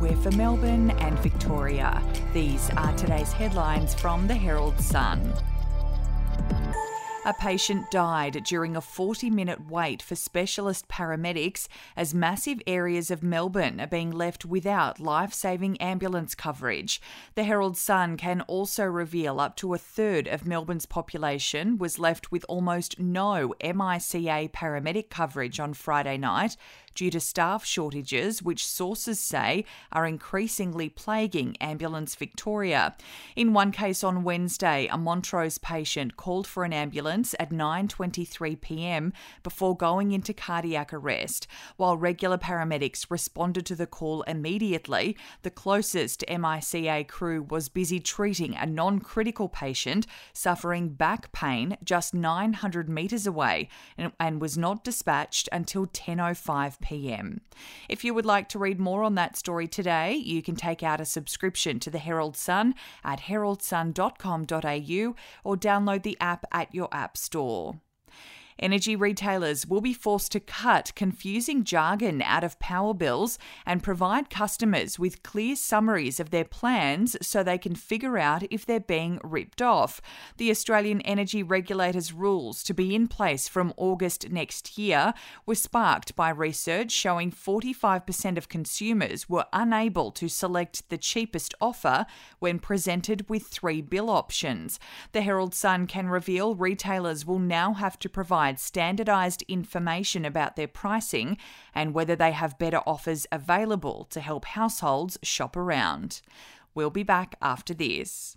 [0.00, 2.02] We're for Melbourne and Victoria.
[2.32, 5.32] These are today's headlines from the Herald Sun.
[7.26, 11.66] A patient died during a 40 minute wait for specialist paramedics
[11.96, 17.00] as massive areas of Melbourne are being left without life saving ambulance coverage.
[17.34, 22.30] The Herald Sun can also reveal up to a third of Melbourne's population was left
[22.30, 26.56] with almost no MICA paramedic coverage on Friday night
[26.96, 32.96] due to staff shortages, which sources say are increasingly plaguing Ambulance Victoria.
[33.36, 39.12] In one case on Wednesday, a Montrose patient called for an ambulance at 9:23 p.m.
[39.42, 41.46] before going into cardiac arrest.
[41.76, 48.56] While regular paramedics responded to the call immediately, the closest MICA crew was busy treating
[48.56, 53.68] a non-critical patient suffering back pain just 900 metres away
[54.18, 57.40] and, was not dispatched until 10:05 pm.
[57.88, 61.00] If you would like to read more on that story today, you can take out
[61.00, 67.16] a subscription to the Herald Sun at heraldsun.com.au or download the app at your app
[67.16, 67.80] store.
[68.58, 74.30] Energy retailers will be forced to cut confusing jargon out of power bills and provide
[74.30, 79.20] customers with clear summaries of their plans so they can figure out if they're being
[79.22, 80.00] ripped off.
[80.38, 85.12] The Australian Energy Regulator's rules to be in place from August next year
[85.44, 92.06] were sparked by research showing 45% of consumers were unable to select the cheapest offer
[92.38, 94.80] when presented with three bill options.
[95.12, 100.54] The Herald Sun can reveal retailers will now have to provide provide standardised information about
[100.54, 101.36] their pricing
[101.74, 106.20] and whether they have better offers available to help households shop around.
[106.72, 108.36] We'll be back after this.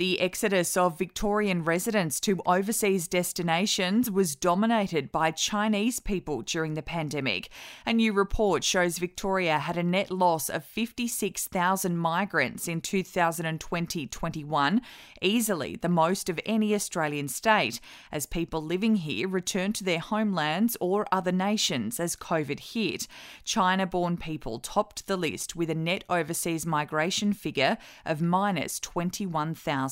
[0.00, 6.80] The exodus of Victorian residents to overseas destinations was dominated by Chinese people during the
[6.80, 7.50] pandemic.
[7.84, 14.80] A new report shows Victoria had a net loss of 56,000 migrants in 2020 21,
[15.20, 17.78] easily the most of any Australian state,
[18.10, 23.06] as people living here returned to their homelands or other nations as COVID hit.
[23.44, 29.89] China born people topped the list with a net overseas migration figure of minus 21,000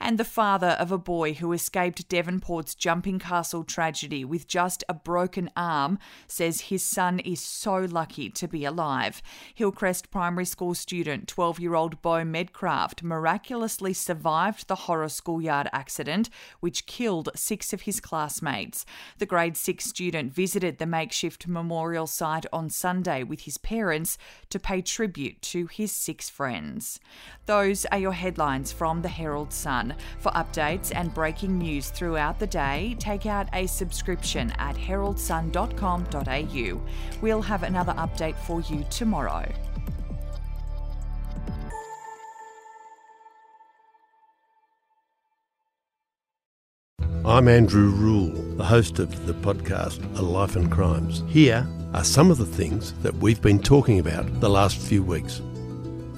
[0.00, 4.94] and the father of a boy who escaped Devonport's jumping castle tragedy with just a
[4.94, 9.22] broken arm says his son is so lucky to be alive.
[9.54, 16.28] Hillcrest Primary School student 12 year old Bo Medcraft miraculously survived the horror schoolyard accident,
[16.60, 18.84] which killed six of his classmates.
[19.18, 24.18] The grade 6 student visited the makeshift memorial site on Sunday with his parents
[24.50, 27.00] to pay tribute to his six friends.
[27.46, 29.94] Those are your headlines from the Herald Sun.
[30.20, 36.80] For updates and breaking news throughout the day, take out a subscription at heraldsun.com.au.
[37.20, 39.52] We'll have another update for you tomorrow.
[47.26, 51.22] I'm Andrew Rule, the host of the podcast A Life and Crimes.
[51.28, 55.42] Here are some of the things that we've been talking about the last few weeks.